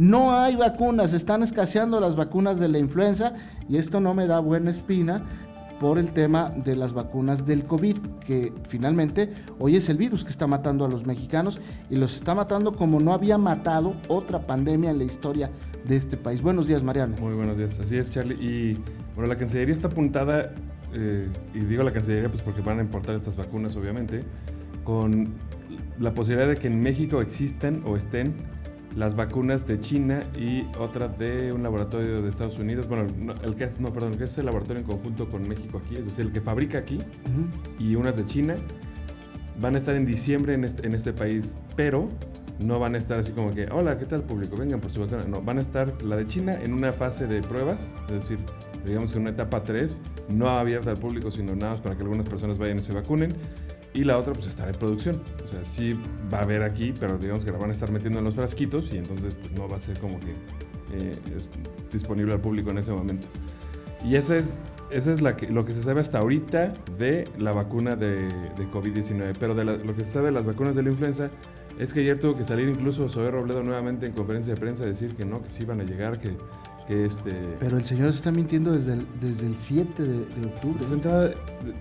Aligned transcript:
No 0.00 0.32
hay 0.32 0.56
vacunas, 0.56 1.12
están 1.12 1.42
escaseando 1.42 2.00
las 2.00 2.16
vacunas 2.16 2.58
de 2.58 2.68
la 2.68 2.78
influenza 2.78 3.34
y 3.68 3.76
esto 3.76 4.00
no 4.00 4.14
me 4.14 4.26
da 4.26 4.40
buena 4.40 4.70
espina 4.70 5.26
por 5.78 5.98
el 5.98 6.12
tema 6.12 6.54
de 6.56 6.74
las 6.74 6.94
vacunas 6.94 7.44
del 7.44 7.64
COVID, 7.64 7.98
que 8.26 8.50
finalmente 8.66 9.30
hoy 9.58 9.76
es 9.76 9.90
el 9.90 9.98
virus 9.98 10.24
que 10.24 10.30
está 10.30 10.46
matando 10.46 10.86
a 10.86 10.88
los 10.88 11.04
mexicanos 11.04 11.60
y 11.90 11.96
los 11.96 12.16
está 12.16 12.34
matando 12.34 12.72
como 12.72 12.98
no 12.98 13.12
había 13.12 13.36
matado 13.36 13.94
otra 14.08 14.46
pandemia 14.46 14.90
en 14.90 14.96
la 14.96 15.04
historia 15.04 15.50
de 15.86 15.96
este 15.96 16.16
país. 16.16 16.40
Buenos 16.40 16.66
días, 16.66 16.82
Mariano. 16.82 17.16
Muy 17.20 17.34
buenos 17.34 17.58
días, 17.58 17.78
así 17.78 17.98
es, 17.98 18.10
Charlie. 18.10 18.38
Y 18.40 18.78
bueno, 19.14 19.28
la 19.28 19.36
Cancillería 19.36 19.74
está 19.74 19.88
apuntada, 19.88 20.54
eh, 20.94 21.28
y 21.52 21.58
digo 21.58 21.82
la 21.82 21.92
Cancillería 21.92 22.30
pues 22.30 22.40
porque 22.40 22.62
van 22.62 22.78
a 22.78 22.80
importar 22.80 23.16
estas 23.16 23.36
vacunas, 23.36 23.76
obviamente, 23.76 24.22
con 24.82 25.34
la 25.98 26.14
posibilidad 26.14 26.48
de 26.48 26.56
que 26.56 26.68
en 26.68 26.80
México 26.80 27.20
existan 27.20 27.82
o 27.84 27.98
estén 27.98 28.34
las 28.96 29.14
vacunas 29.14 29.66
de 29.66 29.80
China 29.80 30.24
y 30.36 30.66
otra 30.78 31.08
de 31.08 31.52
un 31.52 31.62
laboratorio 31.62 32.22
de 32.22 32.28
Estados 32.28 32.58
Unidos. 32.58 32.88
Bueno, 32.88 33.06
el 33.42 33.54
que 33.54 33.64
es, 33.64 33.80
no, 33.80 33.92
perdón, 33.92 34.12
el 34.12 34.18
que 34.18 34.24
es 34.24 34.38
el 34.38 34.46
laboratorio 34.46 34.80
en 34.80 34.86
conjunto 34.86 35.28
con 35.28 35.48
México 35.48 35.80
aquí, 35.84 35.96
es 35.96 36.06
decir, 36.06 36.26
el 36.26 36.32
que 36.32 36.40
fabrica 36.40 36.78
aquí 36.78 36.98
y 37.78 37.94
unas 37.94 38.16
de 38.16 38.26
China. 38.26 38.56
Van 39.60 39.74
a 39.74 39.78
estar 39.78 39.94
en 39.94 40.06
diciembre 40.06 40.54
en 40.54 40.64
este, 40.64 40.86
en 40.86 40.94
este 40.94 41.12
país, 41.12 41.54
pero 41.76 42.08
no 42.60 42.78
van 42.78 42.94
a 42.94 42.98
estar 42.98 43.20
así 43.20 43.32
como 43.32 43.50
que, 43.50 43.66
hola, 43.70 43.98
¿qué 43.98 44.06
tal 44.06 44.22
público? 44.22 44.56
Vengan 44.56 44.80
por 44.80 44.90
su 44.90 45.00
vacuna. 45.00 45.24
No, 45.24 45.42
van 45.42 45.58
a 45.58 45.60
estar 45.60 46.02
la 46.02 46.16
de 46.16 46.26
China 46.26 46.58
en 46.62 46.72
una 46.72 46.92
fase 46.92 47.26
de 47.26 47.42
pruebas, 47.42 47.92
es 48.06 48.14
decir, 48.14 48.38
digamos 48.86 49.12
que 49.12 49.18
una 49.18 49.30
etapa 49.30 49.62
3, 49.62 50.00
no 50.28 50.48
abierta 50.48 50.90
al 50.90 50.98
público, 50.98 51.30
sino 51.30 51.54
nada 51.54 51.72
más 51.72 51.80
para 51.80 51.96
que 51.96 52.02
algunas 52.02 52.28
personas 52.28 52.58
vayan 52.58 52.78
y 52.78 52.82
se 52.82 52.92
vacunen. 52.92 53.34
Y 53.92 54.04
la 54.04 54.18
otra, 54.18 54.32
pues 54.32 54.46
estará 54.46 54.70
en 54.70 54.78
producción. 54.78 55.20
O 55.44 55.48
sea, 55.48 55.64
sí 55.64 55.98
va 56.32 56.38
a 56.38 56.42
haber 56.42 56.62
aquí, 56.62 56.92
pero 56.98 57.18
digamos 57.18 57.44
que 57.44 57.50
la 57.50 57.58
van 57.58 57.70
a 57.70 57.72
estar 57.72 57.90
metiendo 57.90 58.20
en 58.20 58.24
los 58.24 58.34
frasquitos 58.34 58.92
y 58.92 58.98
entonces 58.98 59.34
pues 59.34 59.52
no 59.52 59.68
va 59.68 59.76
a 59.76 59.80
ser 59.80 59.98
como 59.98 60.20
que 60.20 60.30
eh, 60.92 61.18
es 61.36 61.50
disponible 61.92 62.32
al 62.32 62.40
público 62.40 62.70
en 62.70 62.78
ese 62.78 62.92
momento. 62.92 63.26
Y 64.04 64.16
esa 64.16 64.36
es, 64.36 64.54
esa 64.90 65.12
es 65.12 65.20
la 65.20 65.36
que, 65.36 65.48
lo 65.48 65.64
que 65.64 65.74
se 65.74 65.82
sabe 65.82 66.00
hasta 66.00 66.18
ahorita 66.18 66.72
de 66.98 67.28
la 67.38 67.52
vacuna 67.52 67.96
de, 67.96 68.28
de 68.28 68.70
COVID-19. 68.70 69.34
Pero 69.38 69.54
de 69.54 69.64
lo 69.64 69.96
que 69.96 70.04
se 70.04 70.10
sabe 70.10 70.26
de 70.26 70.32
las 70.32 70.46
vacunas 70.46 70.76
de 70.76 70.82
la 70.82 70.90
influenza 70.90 71.30
es 71.78 71.92
que 71.92 72.00
ayer 72.00 72.20
tuvo 72.20 72.36
que 72.36 72.44
salir 72.44 72.68
incluso 72.68 73.08
Zoé 73.08 73.30
Robledo 73.30 73.62
nuevamente 73.62 74.06
en 74.06 74.12
conferencia 74.12 74.54
de 74.54 74.60
prensa 74.60 74.84
a 74.84 74.86
decir 74.86 75.16
que 75.16 75.24
no, 75.24 75.42
que 75.42 75.50
sí 75.50 75.62
iban 75.62 75.80
a 75.80 75.84
llegar, 75.84 76.18
que 76.18 76.36
este... 76.90 77.32
Pero 77.60 77.78
el 77.78 77.84
señor 77.84 78.10
se 78.10 78.16
está 78.16 78.30
mintiendo 78.30 78.72
desde 78.72 78.94
el, 78.94 79.06
desde 79.20 79.46
el 79.46 79.56
7 79.56 80.02
de, 80.02 80.46
octubre. 80.46 80.78
Pues 80.78 80.90
entrada, 80.90 81.30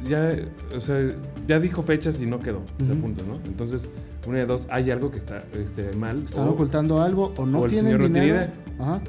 ya, 0.07 0.35
o 0.75 0.79
sea, 0.79 0.97
ya 1.47 1.59
dijo 1.59 1.81
fechas 1.83 2.19
y 2.19 2.25
no 2.25 2.39
quedó 2.39 2.61
ese 2.79 2.93
punto, 2.93 3.23
¿no? 3.25 3.35
Entonces, 3.45 3.89
una 4.27 4.39
de 4.39 4.45
dos, 4.45 4.67
hay 4.69 4.91
algo 4.91 5.11
que 5.11 5.17
está 5.17 5.43
este, 5.53 5.93
mal. 5.95 6.23
Están 6.25 6.47
ocultando 6.47 7.01
algo 7.01 7.33
o 7.37 7.45
no 7.45 7.65
tienen 7.67 7.99
dinero. 8.01 8.51
Ajá. 8.79 9.01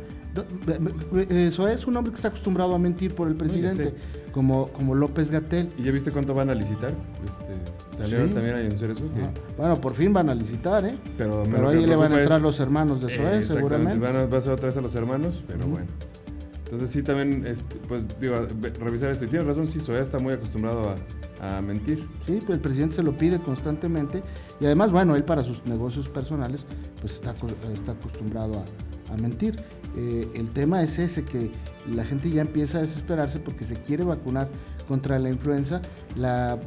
Eso 1.29 1.69
es 1.69 1.87
un 1.87 1.97
hombre 1.97 2.13
que 2.13 2.17
está 2.17 2.29
acostumbrado 2.29 2.75
a 2.75 2.79
mentir 2.79 3.15
por 3.15 3.29
el 3.29 3.35
presidente, 3.35 3.95
como, 4.33 4.69
como 4.69 4.95
López 4.95 5.31
Gatel. 5.31 5.73
¿Y 5.77 5.83
ya 5.83 5.93
viste 5.93 6.13
cuánto 6.13 6.35
van 6.35 6.51
a 6.51 6.55
licitar? 6.55 6.91
Este, 6.91 7.97
¿Salieron 8.03 8.31
también 8.31 8.55
a 8.55 8.59
anunciar 8.59 8.91
eso? 8.91 9.05
Bueno, 9.57 9.81
por 9.81 9.95
fin 9.95 10.13
van 10.13 10.29
a 10.31 10.35
licitar, 10.35 10.85
¿eh? 10.85 10.95
Pero, 11.19 11.43
ahí 11.69 11.85
le 11.85 11.97
van 11.97 12.13
a 12.13 12.21
entrar 12.21 12.41
los 12.41 12.61
hermanos 12.61 13.03
de 13.03 13.11
SOE, 13.11 13.43
seguramente. 13.43 13.99
Van 13.99 14.17
a, 14.17 14.27
va 14.27 14.39
a 14.39 14.41
ser 14.41 14.53
otra 14.53 14.69
vez 14.69 14.77
a 14.77 14.81
los 14.81 14.95
hermanos, 14.95 15.43
pero 15.47 15.67
bueno. 15.67 15.87
Entonces 16.65 16.91
sí, 16.91 17.03
también, 17.03 17.45
este, 17.45 17.77
pues 17.89 18.05
digo, 18.21 18.47
revisar 18.79 19.11
esto. 19.11 19.25
Y 19.25 19.29
tienes 19.29 19.49
razón, 19.49 19.67
sí, 19.67 19.81
SOE 19.81 20.01
está 20.01 20.21
muy 20.21 20.35
acostumbrado 20.35 20.95
a, 21.41 21.57
a 21.57 21.61
mentir. 21.61 22.07
Sí, 22.25 22.39
pues 22.47 22.51
el 22.51 22.61
presidente 22.61 22.95
se 22.95 23.03
lo 23.03 23.13
pide 23.13 23.41
constantemente. 23.41 24.23
Y 24.61 24.67
además, 24.67 24.93
bueno, 24.93 25.17
él 25.17 25.25
para 25.25 25.43
sus 25.43 25.67
negocios 25.67 26.09
personales, 26.09 26.65
pues 27.01 27.15
está, 27.15 27.35
está 27.73 27.93
acostumbrado 27.93 28.61
a 28.61 28.65
a 29.11 29.17
mentir. 29.17 29.57
Eh, 29.97 30.29
el 30.35 30.49
tema 30.51 30.83
es 30.83 30.99
ese, 30.99 31.25
que 31.25 31.51
la 31.93 32.05
gente 32.05 32.31
ya 32.31 32.43
empieza 32.43 32.79
a 32.79 32.81
desesperarse 32.83 33.41
porque 33.41 33.65
se 33.65 33.77
quiere 33.77 34.05
vacunar 34.05 34.49
contra 34.89 35.19
la 35.19 35.29
influenza. 35.29 35.81
La, 36.17 36.59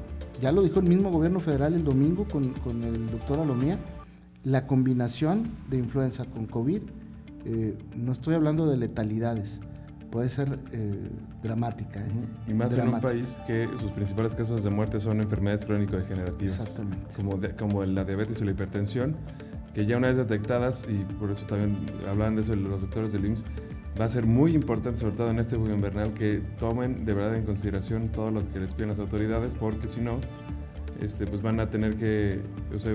ya 0.42 0.52
lo 0.52 0.62
dijo 0.62 0.80
el 0.80 0.88
mismo 0.88 1.12
gobierno 1.12 1.40
federal 1.40 1.74
el 1.74 1.84
domingo 1.84 2.25
con, 2.28 2.50
con 2.53 2.84
el 2.84 3.08
doctor 3.08 3.40
Alomía, 3.40 3.78
la 4.44 4.68
combinación 4.68 5.50
de 5.70 5.78
influenza 5.78 6.25
con 6.25 6.47
COVID, 6.47 6.81
eh, 7.46 7.78
no 7.96 8.12
estoy 8.12 8.36
hablando 8.36 8.70
de 8.70 8.78
letalidades, 8.78 9.62
puede 10.12 10.30
ser 10.30 10.59
eh, 10.72 11.09
dramática. 11.42 12.03
Y 12.47 12.53
más 12.53 12.78
en 12.78 12.90
un 12.90 13.02
país 13.02 13.40
que 13.47 13.70
sus 13.80 13.92
principales 13.92 14.36
casos 14.36 14.64
de 14.64 14.70
muerte 14.70 15.00
son 15.00 15.22
enfermedades 15.22 15.66
crónico-degenerativas. 15.66 16.59
Exactamente. 16.59 17.16
Como, 17.16 17.40
como 17.58 17.86
la 17.86 18.03
diabetes 18.03 18.42
o 18.42 18.46
la 18.46 18.52
hipertensión 18.52 19.16
que 19.73 19.85
ya 19.85 19.97
una 19.97 20.07
vez 20.07 20.17
detectadas, 20.17 20.85
y 20.88 21.03
por 21.16 21.31
eso 21.31 21.45
también 21.45 21.78
hablan 22.09 22.35
de 22.35 22.41
eso 22.41 22.53
los 22.56 22.81
doctores 22.81 23.11
del 23.11 23.25
IMSS, 23.25 23.44
va 24.00 24.06
a 24.06 24.09
ser 24.09 24.25
muy 24.25 24.53
importante, 24.53 25.00
sobre 25.00 25.16
todo 25.16 25.29
en 25.29 25.39
este 25.39 25.56
juego 25.56 25.73
invernal, 25.73 26.13
que 26.13 26.41
tomen 26.59 27.06
de 27.06 27.13
verdad 27.13 27.35
en 27.35 27.45
consideración 27.45 28.09
todo 28.09 28.31
lo 28.31 28.47
que 28.51 28.59
les 28.59 28.73
piden 28.73 28.89
las 28.89 29.00
autoridades, 29.00 29.56
porque 29.56 29.88
si 29.88 30.01
no, 30.01 30.19
este, 31.01 31.25
pues 31.25 31.41
van 31.41 31.59
a 31.59 31.69
tener 31.69 31.95
que, 31.95 32.39
o 32.75 32.79
sea, 32.79 32.94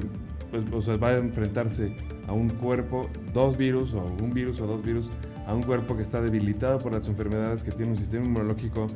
pues, 0.51 0.65
o 0.73 0.83
sea, 0.83 0.97
va 0.97 1.09
a 1.09 1.17
enfrentarse 1.19 1.95
a 2.27 2.33
un 2.33 2.49
cuerpo, 2.49 3.09
dos 3.35 3.57
virus 3.57 3.95
o 3.95 4.05
un 4.23 4.33
virus 4.33 4.61
o 4.61 4.67
dos 4.67 4.85
virus, 4.85 5.09
a 5.47 5.55
un 5.55 5.63
cuerpo 5.63 5.97
que 5.97 6.03
está 6.03 6.21
debilitado 6.21 6.79
por 6.79 6.93
las 6.93 7.09
enfermedades, 7.09 7.63
que 7.63 7.71
tiene 7.71 7.93
un 7.93 7.97
sistema 7.97 8.27
inmunológico 8.27 8.87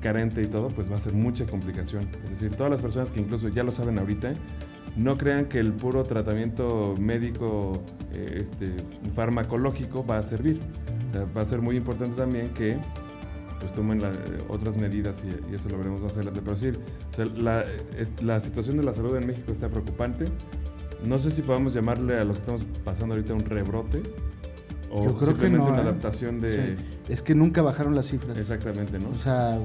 carente 0.00 0.42
y 0.42 0.46
todo, 0.46 0.68
pues 0.68 0.90
va 0.90 0.96
a 0.96 1.00
ser 1.00 1.14
mucha 1.14 1.46
complicación. 1.46 2.08
Es 2.24 2.30
decir, 2.30 2.54
todas 2.54 2.70
las 2.70 2.82
personas 2.82 3.10
que 3.10 3.20
incluso 3.20 3.48
ya 3.48 3.62
lo 3.62 3.70
saben 3.70 3.98
ahorita, 3.98 4.34
no 4.96 5.16
crean 5.16 5.46
que 5.46 5.58
el 5.58 5.72
puro 5.72 6.02
tratamiento 6.02 6.94
médico 6.98 7.82
eh, 8.12 8.38
este, 8.42 8.74
farmacológico 9.14 10.04
va 10.04 10.18
a 10.18 10.22
servir. 10.22 10.60
va 11.36 11.42
a 11.42 11.46
ser 11.46 11.60
muy 11.62 11.76
importante 11.76 12.16
también 12.16 12.50
que 12.50 12.78
pues 13.60 13.72
tomen 13.72 14.02
otras 14.48 14.76
medidas 14.76 15.22
y, 15.24 15.54
eso 15.54 15.68
lo 15.68 15.78
veremos 15.78 16.00
más 16.00 16.16
adelante. 16.16 16.42
Pero 16.44 16.56
sí, 16.56 16.72
la, 17.36 17.64
la, 18.20 18.40
situación 18.40 18.76
de 18.76 18.82
la 18.82 18.92
salud 18.92 19.16
en 19.16 19.26
México 19.26 19.52
está 19.52 19.68
preocupante. 19.68 20.24
No 21.06 21.18
sé 21.18 21.30
si 21.30 21.42
podemos 21.42 21.72
llamarle 21.72 22.18
a 22.18 22.24
lo 22.24 22.32
que 22.32 22.40
estamos 22.40 22.64
pasando 22.84 23.14
ahorita 23.14 23.34
un 23.34 23.44
rebrote 23.44 24.02
o 24.92 25.04
Yo 25.04 25.16
creo 25.16 25.28
simplemente 25.28 25.64
que 25.64 25.72
una 25.72 25.78
¿eh? 25.78 25.82
adaptación 25.82 26.40
de... 26.40 26.76
Es 27.08 27.22
que 27.22 27.34
nunca 27.34 27.62
bajaron 27.62 27.94
las 27.94 28.06
cifras. 28.06 28.36
Exactamente, 28.36 28.98
¿no? 28.98 29.08
O 29.10 29.18
sea, 29.18 29.58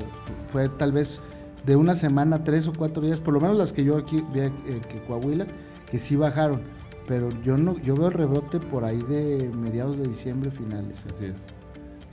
fue 0.52 0.70
tal 0.70 0.94
vez 0.94 1.22
de 1.68 1.76
una 1.76 1.94
semana, 1.94 2.46
tres 2.46 2.68
o 2.68 2.74
cuatro 2.74 3.04
días, 3.04 3.20
por 3.20 3.34
lo 3.34 3.42
menos 3.42 3.58
las 3.58 3.74
que 3.74 3.84
yo 3.84 3.98
aquí 3.98 4.24
vi 4.34 4.40
eh, 4.40 4.52
que 4.90 5.04
Coahuila, 5.06 5.46
que 5.92 6.00
sí 6.00 6.16
bajaron. 6.16 6.62
Pero 7.08 7.30
yo 7.44 7.58
no, 7.58 7.78
yo 7.80 7.96
veo 7.96 8.10
rebrote 8.10 8.60
por 8.60 8.86
ahí 8.86 9.00
de 9.00 9.52
mediados 9.54 9.98
de 9.98 10.06
diciembre, 10.06 10.50
finales. 10.50 11.06
Así 11.14 11.26
es. 11.26 11.36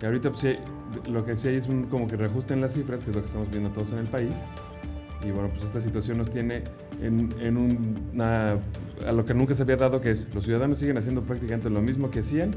Y 0.03 0.05
ahorita 0.05 0.31
pues, 0.31 0.59
lo 1.09 1.25
que 1.25 1.37
sí 1.37 1.49
hay 1.49 1.57
es 1.57 1.69
un 1.69 1.85
como 1.85 2.07
que 2.07 2.17
reajusten 2.17 2.61
las 2.61 2.75
cifras, 2.75 3.05
que 3.05 3.11
es 3.11 3.17
lo 3.17 3.23
que 3.23 3.27
estamos 3.27 3.51
viendo 3.51 3.71
todos 3.71 3.93
en 3.93 3.99
el 3.99 4.07
país. 4.07 4.35
Y 5.25 5.31
bueno, 5.31 5.49
pues 5.51 5.65
esta 5.65 5.81
situación 5.81 6.19
nos 6.19 6.31
tiene 6.31 6.65
en, 7.01 7.33
en 7.41 7.57
una, 7.57 8.59
a 9.07 9.13
lo 9.13 9.25
que 9.25 9.35
nunca 9.35 9.55
se 9.55 9.63
había 9.63 9.77
dado, 9.77 10.01
que 10.01 10.11
es 10.11 10.29
los 10.35 10.45
ciudadanos 10.45 10.79
siguen 10.79 10.99
haciendo 10.99 11.23
prácticamente 11.23 11.71
lo 11.71 11.81
mismo 11.81 12.11
que 12.11 12.21
hacían, 12.21 12.51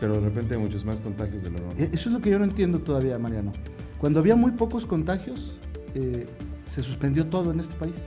pero 0.00 0.14
de 0.14 0.20
repente 0.20 0.54
hay 0.54 0.60
muchos 0.60 0.84
más 0.84 1.00
contagios 1.00 1.42
de 1.42 1.50
lo 1.50 1.58
normal. 1.58 1.76
E, 1.78 1.84
eso 1.84 2.08
es 2.08 2.12
lo 2.12 2.20
que 2.20 2.30
yo 2.30 2.38
no 2.38 2.44
entiendo 2.44 2.80
todavía, 2.80 3.18
Mariano. 3.18 3.52
Cuando 3.98 4.20
había 4.20 4.36
muy 4.36 4.50
pocos 4.52 4.84
contagios, 4.84 5.56
eh, 5.94 6.26
se 6.66 6.82
suspendió 6.82 7.26
todo 7.26 7.50
en 7.50 7.60
este 7.60 7.74
país. 7.76 8.06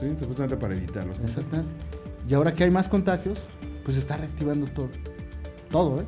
Sí, 0.00 0.08
supuestamente 0.18 0.56
para 0.56 0.74
evitarlos. 0.74 1.18
Exactamente. 1.20 1.72
Y 2.28 2.34
ahora 2.34 2.54
que 2.54 2.64
hay 2.64 2.70
más 2.70 2.88
contagios, 2.88 3.38
pues 3.84 3.94
se 3.94 4.00
está 4.00 4.16
reactivando 4.16 4.66
todo. 4.66 4.90
Todo, 5.70 6.00
¿eh? 6.00 6.06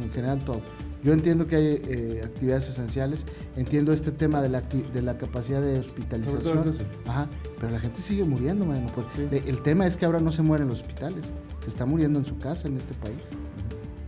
En 0.00 0.10
general 0.12 0.40
todo. 0.44 0.62
Yo 1.02 1.12
entiendo 1.12 1.46
que 1.46 1.56
hay 1.56 1.66
eh, 1.66 2.20
actividades 2.24 2.68
esenciales, 2.68 3.26
entiendo 3.54 3.92
este 3.92 4.10
tema 4.10 4.42
de 4.42 4.48
la, 4.48 4.62
de 4.62 5.02
la 5.02 5.18
capacidad 5.18 5.60
de 5.60 5.78
hospitalización. 5.78 6.42
Sobre 6.42 6.58
todo 6.58 6.70
eso. 6.70 6.84
Ajá, 7.06 7.28
pero 7.60 7.70
la 7.70 7.78
gente 7.78 8.00
sigue 8.00 8.24
muriendo, 8.24 8.64
man. 8.66 8.86
Pues, 8.92 9.06
el 9.46 9.62
tema 9.62 9.86
es 9.86 9.94
que 9.94 10.04
ahora 10.04 10.18
no 10.18 10.32
se 10.32 10.42
muere 10.42 10.64
en 10.64 10.70
los 10.70 10.80
hospitales, 10.80 11.32
se 11.62 11.68
está 11.68 11.86
muriendo 11.86 12.18
en 12.18 12.24
su 12.24 12.38
casa 12.38 12.66
en 12.66 12.76
este 12.76 12.94
país. 12.94 13.22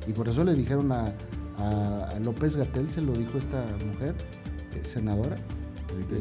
Y 0.08 0.12
por 0.12 0.28
eso 0.28 0.42
le 0.42 0.54
dijeron 0.54 0.90
a, 0.90 1.14
a, 1.58 2.18
López 2.20 2.56
Gatel, 2.56 2.90
se 2.90 3.02
lo 3.02 3.12
dijo 3.12 3.38
esta 3.38 3.64
mujer, 3.86 4.14
eh, 4.74 4.80
senadora, 4.82 5.36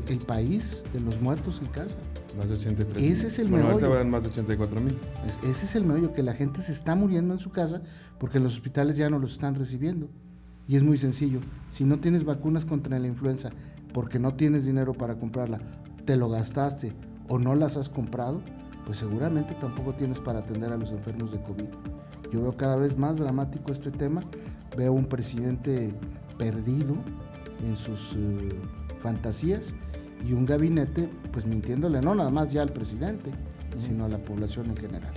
el, 0.07 0.19
país 0.19 0.83
de 0.93 0.99
los 0.99 1.21
muertos 1.21 1.59
en 1.59 1.67
casa. 1.67 1.97
Más 2.37 2.49
de 2.49 2.55
83 2.55 3.03
Ese 3.03 3.27
es 3.27 3.39
el 3.39 3.47
bueno, 3.47 3.65
meollo. 3.65 3.85
Ahorita 3.85 3.97
van 3.97 4.09
más 4.09 4.23
de 4.23 4.29
84 4.29 4.81
mil. 4.81 4.97
Ese 5.43 5.65
es 5.65 5.75
el 5.75 5.85
meollo, 5.85 6.13
que 6.13 6.23
la 6.23 6.33
gente 6.33 6.61
se 6.61 6.71
está 6.71 6.95
muriendo 6.95 7.33
en 7.33 7.39
su 7.39 7.51
casa 7.51 7.81
porque 8.19 8.39
los 8.39 8.53
hospitales 8.53 8.97
ya 8.97 9.09
no 9.09 9.19
los 9.19 9.33
están 9.33 9.55
recibiendo. 9.55 10.09
Y 10.67 10.75
es 10.75 10.83
muy 10.83 10.97
sencillo. 10.97 11.39
Si 11.71 11.85
no 11.85 11.99
tienes 11.99 12.25
vacunas 12.25 12.65
contra 12.65 12.99
la 12.99 13.07
influenza 13.07 13.49
porque 13.93 14.19
no 14.19 14.35
tienes 14.35 14.65
dinero 14.65 14.93
para 14.93 15.17
comprarla, 15.17 15.59
te 16.05 16.15
lo 16.15 16.29
gastaste 16.29 16.93
o 17.29 17.39
no 17.39 17.55
las 17.55 17.77
has 17.77 17.89
comprado, 17.89 18.41
pues 18.85 18.97
seguramente 18.97 19.55
tampoco 19.59 19.93
tienes 19.93 20.19
para 20.19 20.39
atender 20.39 20.71
a 20.71 20.77
los 20.77 20.91
enfermos 20.91 21.31
de 21.31 21.41
COVID. 21.41 21.67
Yo 22.31 22.41
veo 22.41 22.55
cada 22.55 22.75
vez 22.75 22.97
más 22.97 23.19
dramático 23.19 23.71
este 23.71 23.91
tema. 23.91 24.21
Veo 24.77 24.93
un 24.93 25.05
presidente 25.05 25.93
perdido 26.37 26.95
en 27.65 27.75
sus... 27.75 28.13
Eh, 28.15 28.49
fantasías 29.01 29.73
y 30.27 30.33
un 30.33 30.45
gabinete 30.45 31.09
pues 31.31 31.45
mintiéndole 31.45 32.01
no 32.01 32.15
nada 32.15 32.29
más 32.29 32.51
ya 32.51 32.61
al 32.61 32.69
presidente, 32.69 33.31
sino 33.79 34.05
a 34.05 34.09
la 34.09 34.17
población 34.17 34.67
en 34.67 34.77
general. 34.77 35.13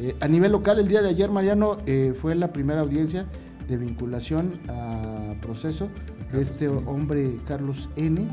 Eh, 0.00 0.16
a 0.20 0.28
nivel 0.28 0.52
local, 0.52 0.78
el 0.78 0.86
día 0.86 1.02
de 1.02 1.08
ayer, 1.08 1.30
Mariano, 1.30 1.78
eh, 1.86 2.14
fue 2.14 2.34
la 2.36 2.52
primera 2.52 2.80
audiencia 2.80 3.26
de 3.66 3.76
vinculación 3.76 4.60
a 4.68 5.34
proceso 5.40 5.88
de 6.32 6.40
este 6.40 6.68
hombre 6.68 7.38
Carlos 7.46 7.88
N., 7.96 8.28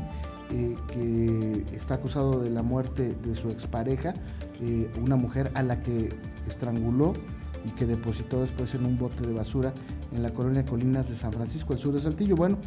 eh, 0.52 0.76
que 0.86 1.64
está 1.76 1.94
acusado 1.94 2.40
de 2.40 2.50
la 2.50 2.62
muerte 2.62 3.16
de 3.24 3.34
su 3.34 3.48
expareja, 3.50 4.14
una 5.02 5.16
mujer 5.16 5.50
a 5.54 5.62
la 5.62 5.80
que 5.80 6.08
estranguló 6.46 7.12
y 7.66 7.70
que 7.70 7.84
depositó 7.84 8.40
después 8.40 8.74
en 8.74 8.86
un 8.86 8.96
bote 8.96 9.26
de 9.26 9.32
basura 9.34 9.74
en 10.12 10.22
la 10.22 10.30
colonia 10.30 10.64
Colinas 10.64 11.10
de 11.10 11.16
San 11.16 11.32
Francisco, 11.32 11.72
al 11.72 11.80
sur 11.80 11.92
de 11.92 12.00
Saltillo. 12.00 12.36
Bueno, 12.36 12.58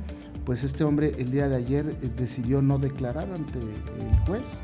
pues 0.49 0.63
este 0.63 0.83
hombre 0.83 1.11
el 1.19 1.29
día 1.29 1.47
de 1.47 1.57
ayer 1.57 1.85
decidió 2.15 2.59
no 2.59 2.79
declarar 2.79 3.29
ante 3.35 3.59
el 3.59 4.19
juez 4.25 4.59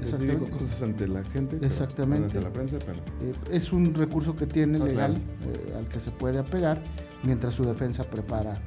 exactamente. 0.00 0.48
cosas 0.48 0.80
ante 0.80 1.08
la 1.08 1.24
gente, 1.24 1.58
exactamente. 1.60 2.40
la 2.40 2.52
prensa. 2.52 2.76
Eh, 3.20 3.32
es 3.50 3.72
un 3.72 3.92
recurso 3.94 4.36
que 4.36 4.46
tiene 4.46 4.78
ah, 4.80 4.84
legal 4.84 5.16
eh, 5.16 5.74
al 5.76 5.88
que 5.88 5.98
se 5.98 6.12
puede 6.12 6.38
apegar 6.38 6.80
mientras 7.24 7.54
su 7.54 7.64
defensa 7.64 8.04
prepara 8.04 8.62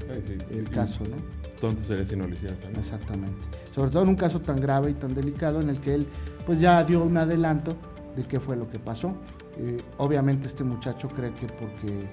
el 0.52 0.70
caso, 0.70 1.06
¿no? 1.06 1.16
Tonto 1.62 1.82
sería 1.84 2.04
si 2.04 2.18
no 2.18 2.28
lo 2.28 2.34
hiciera 2.34 2.60
también. 2.60 2.82
Exactamente. 2.82 3.40
Sobre 3.74 3.90
todo 3.90 4.04
en 4.04 4.10
un 4.10 4.18
caso 4.18 4.42
tan 4.42 4.60
grave 4.60 4.92
y 4.92 4.96
tan 4.96 5.16
delicado 5.16 5.62
en 5.62 5.70
el 5.70 5.80
que 5.80 5.96
él 5.96 6.08
pues 6.46 6.60
ya 6.60 6.84
dio 6.84 7.02
un 7.02 7.16
adelanto 7.16 7.78
de 8.18 8.24
qué 8.24 8.42
fue 8.42 8.58
lo 8.58 8.70
que 8.70 8.78
pasó. 8.78 9.16
Eh, 9.58 9.78
obviamente 10.00 10.48
este 10.48 10.66
muchacho 10.66 11.08
cree 11.08 11.34
que 11.34 11.48
porque 11.48 12.10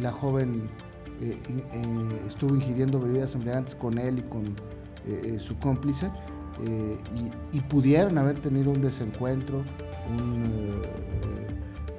la 0.00 0.12
joven 0.12 0.68
estuvo 2.26 2.54
ingiriendo 2.54 3.00
bebidas 3.00 3.34
embriagantes 3.34 3.74
con 3.74 3.98
él 3.98 4.18
y 4.18 4.22
con 4.22 4.54
su 5.38 5.58
cómplice, 5.58 6.10
eh, 6.68 6.96
y, 7.52 7.60
pudieron 7.60 8.18
haber 8.18 8.38
tenido 8.38 8.70
un 8.70 8.82
desencuentro, 8.82 9.60
eh, 9.60 10.82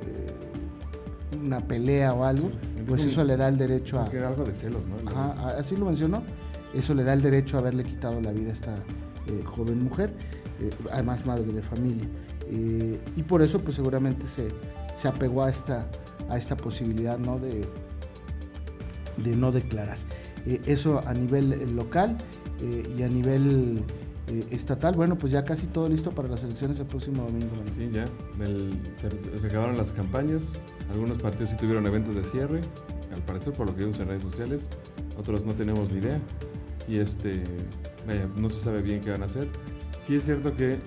eh, 0.06 1.38
una 1.44 1.60
pelea 1.60 2.14
o 2.14 2.24
algo, 2.24 2.52
pues 2.88 3.04
eso 3.04 3.24
le 3.24 3.36
da 3.36 3.48
el 3.48 3.58
derecho 3.58 4.00
a... 4.00 4.04
algo 4.04 4.44
de 4.44 4.54
celos, 4.54 4.84
¿no? 4.88 5.12
así 5.58 5.76
lo 5.76 5.86
mencionó, 5.88 6.24
eso 6.74 6.94
le 6.94 7.04
da 7.04 7.14
el 7.14 7.22
derecho 7.22 7.58
a 7.58 7.62
haberle 7.62 7.84
quitado 7.84 8.22
la 8.22 8.32
vida 8.32 8.52
a 8.52 8.54
esta 8.54 8.76
joven 9.46 9.84
mujer, 9.84 10.14
además 10.92 11.26
madre 11.26 11.52
de 11.52 11.64
familia. 11.64 12.08
y 12.50 13.24
por 13.24 13.42
eso 13.42 13.60
pues 13.60 13.76
seguramente 13.76 14.28
se, 14.28 14.48
se 14.96 15.08
apegó 15.08 15.44
a 15.44 15.50
esta, 15.50 15.88
a 16.30 16.38
esta 16.38 16.56
posibilidad 16.56 17.18
¿no? 17.18 17.40
de, 17.40 17.68
de 19.18 19.36
no 19.36 19.52
declarar. 19.52 19.98
eso 20.46 21.02
a 21.06 21.14
nivel 21.14 21.76
local 21.76 22.18
y 22.98 23.04
a 23.04 23.08
nivel 23.08 23.84
eh, 24.28 24.48
estatal, 24.52 24.96
bueno, 24.96 25.18
pues 25.18 25.34
ya 25.34 25.44
casi 25.44 25.68
todo 25.68 25.90
listo 25.90 26.12
para 26.12 26.30
las 26.30 26.44
elecciones 26.44 26.80
el 26.80 26.86
próximo 26.86 27.24
domingo. 27.24 27.52
Sí, 27.76 27.90
ya. 27.92 28.06
se, 28.08 29.46
acabaron 29.48 29.78
las 29.78 29.92
campañas. 29.92 30.54
Algunos 30.92 31.22
partidos 31.22 31.50
sí 31.50 31.58
tuvieron 31.58 31.86
eventos 31.86 32.16
de 32.16 32.24
cierre, 32.24 32.62
al 33.14 33.22
parecer, 33.24 33.52
por 33.52 33.68
lo 33.68 33.76
que 33.76 33.82
vimos 33.82 34.00
en 34.00 34.08
redes 34.08 34.24
sociales. 34.24 34.70
Otros 35.18 35.46
no 35.46 35.54
tenemos 35.54 35.92
ni 35.92 36.00
idea. 36.00 36.22
Y 36.88 37.00
este, 37.00 37.44
vaya, 38.08 38.30
no 38.38 38.50
se 38.50 38.62
sabe 38.62 38.82
bien 38.82 39.02
qué 39.02 39.12
van 39.12 39.24
a 39.24 39.26
hacer. 39.26 39.50
Sí 40.00 40.16
es 40.16 40.24
cierto 40.24 40.56
que, 40.56 40.80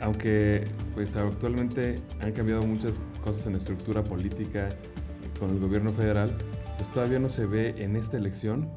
aunque 0.00 0.64
pues 0.94 1.14
actualmente 1.14 1.96
han 2.20 2.32
cambiado 2.32 2.62
muchas 2.62 3.00
cosas 3.22 3.46
en 3.46 3.52
la 3.52 3.58
estructura 3.58 4.02
política 4.02 4.68
con 5.38 5.50
el 5.50 5.60
gobierno 5.60 5.92
federal, 5.92 6.36
pues 6.76 6.90
todavía 6.90 7.18
no 7.18 7.28
se 7.28 7.46
ve 7.46 7.74
en 7.78 7.96
esta 7.96 8.16
elección 8.16 8.68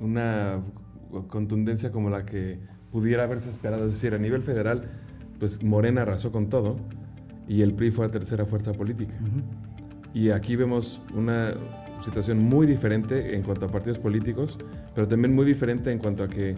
una 0.00 0.62
contundencia 1.28 1.92
como 1.92 2.10
la 2.10 2.24
que 2.24 2.60
pudiera 2.90 3.24
haberse 3.24 3.50
esperado. 3.50 3.86
Es 3.86 3.92
decir, 3.92 4.14
a 4.14 4.18
nivel 4.18 4.42
federal, 4.42 4.90
pues 5.38 5.62
Morena 5.62 6.02
arrasó 6.02 6.32
con 6.32 6.48
todo 6.48 6.76
y 7.48 7.62
el 7.62 7.74
PRI 7.74 7.90
fue 7.90 8.06
la 8.06 8.12
tercera 8.12 8.46
fuerza 8.46 8.72
política. 8.72 9.14
Y 10.14 10.30
aquí 10.30 10.56
vemos 10.56 11.00
una 11.14 11.54
situación 12.02 12.38
muy 12.38 12.66
diferente 12.66 13.34
en 13.34 13.42
cuanto 13.42 13.66
a 13.66 13.68
partidos 13.68 13.98
políticos, 13.98 14.58
pero 14.94 15.08
también 15.08 15.34
muy 15.34 15.46
diferente 15.46 15.92
en 15.92 15.98
cuanto 15.98 16.24
a 16.24 16.28
que, 16.28 16.56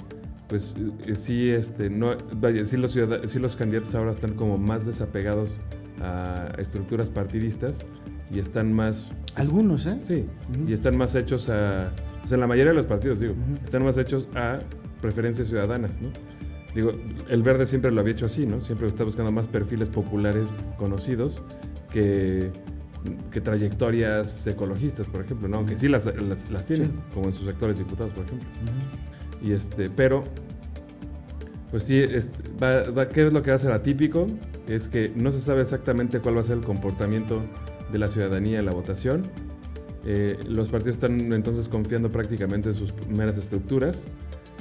pues 0.49 0.75
eh, 1.07 1.15
sí, 1.15 1.51
este, 1.51 1.91
no, 1.91 2.17
vaya, 2.37 2.65
sí 2.65 2.77
los, 2.77 2.93
sí 2.93 3.39
los 3.39 3.57
candidatos 3.57 3.95
ahora 3.95 4.13
están 4.13 4.35
como 4.35 4.59
más 4.59 4.87
desapegados 4.87 5.59
a 6.01 6.53
estructuras 6.59 7.11
partidistas 7.11 7.87
y 8.31 8.39
están 8.39 8.73
más... 8.73 9.11
Pues, 9.11 9.37
Algunos, 9.37 9.87
¿eh? 9.87 9.99
Sí, 10.03 10.27
y 10.67 10.73
están 10.73 10.97
más 10.97 11.15
hechos 11.15 11.49
a... 11.49 11.93
O 12.25 12.29
sea, 12.29 12.39
la 12.39 12.47
mayoría 12.47 12.71
de 12.71 12.77
los 12.77 12.87
partidos, 12.87 13.21
digo, 13.21 13.35
están 13.65 13.85
más 13.85 13.99
hechos 13.99 14.29
a 14.35 14.59
preferencias 15.03 15.49
ciudadanas, 15.49 16.01
¿no? 16.01 16.09
Digo, 16.75 16.93
el 17.29 17.43
verde 17.43 17.67
siempre 17.67 17.91
lo 17.91 18.01
había 18.01 18.15
hecho 18.15 18.27
así, 18.27 18.47
¿no? 18.47 18.61
Siempre 18.61 18.87
está 18.89 19.05
buscando 19.05 19.31
más 19.31 19.47
perfiles 19.47 19.89
populares 19.89 20.65
conocidos 20.77 21.43
que, 21.93 22.51
que 23.31 23.41
trayectorias 23.41 24.47
ecologistas, 24.47 25.09
por 25.09 25.23
ejemplo, 25.23 25.47
¿no? 25.49 25.59
Aunque 25.59 25.79
sí 25.79 25.87
las, 25.89 26.07
las, 26.07 26.67
tienen, 26.67 26.93
como 27.13 27.29
en 27.29 27.35
sus 27.35 27.47
sectores 27.47 27.79
diputados, 27.79 28.13
por 28.13 28.25
ejemplo. 28.25 28.49
Y 29.41 29.53
este, 29.53 29.91
pero, 29.91 30.25
pues 31.71 31.85
sí, 31.85 32.03
¿qué 33.13 33.27
es 33.27 33.33
lo 33.33 33.43
que 33.43 33.51
va 33.51 33.57
a 33.57 33.61
ser 33.61 33.73
atípico? 33.73 34.27
Es 34.67 34.89
que 34.89 35.13
no 35.15 35.31
se 35.31 35.41
sabe 35.41 35.61
exactamente 35.61 36.19
cuál 36.21 36.37
va 36.37 36.41
a 36.41 36.45
ser 36.45 36.57
el 36.57 36.65
comportamiento 36.65 37.43
de 37.95 38.01
la 38.01 38.09
ciudadanía 38.09 38.59
en 38.59 38.67
la 38.67 38.73
votación. 38.73 39.23
Eh, 40.05 40.37
los 40.49 40.69
partidos 40.69 40.97
están 40.97 41.33
entonces 41.33 41.69
confiando 41.69 42.11
prácticamente 42.11 42.69
en 42.69 42.75
sus 42.75 42.93
meras 43.09 43.39
estructuras 43.39 44.09